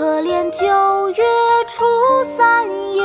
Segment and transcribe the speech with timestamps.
[0.00, 1.22] 可怜九月
[1.68, 1.84] 初
[2.34, 3.04] 三夜，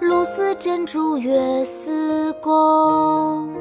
[0.00, 3.52] 露似真珠月似弓。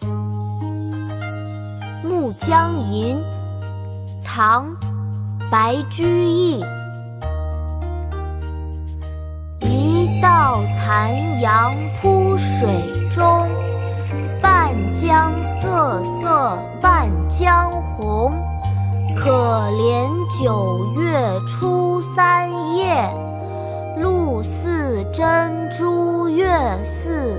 [2.08, 3.16] 《暮江吟》
[4.24, 4.68] 唐·
[5.48, 6.60] 白居易。
[9.60, 12.68] 一道残阳铺水
[13.14, 13.48] 中，
[14.42, 18.34] 半江瑟瑟半江红。
[19.26, 20.08] 可怜
[20.40, 23.12] 九月初三夜，
[24.00, 26.46] 露似真珠月
[26.84, 27.36] 似